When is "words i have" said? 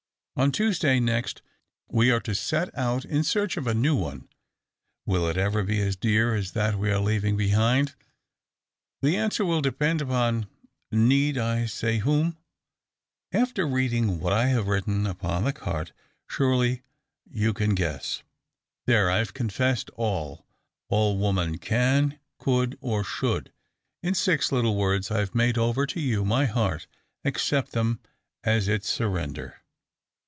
24.77-25.35